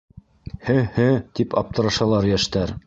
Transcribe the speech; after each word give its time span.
—Һе-һе,— 0.69 1.07
тип 1.41 1.55
аптырашалар 1.63 2.33
йәштәр. 2.37 2.79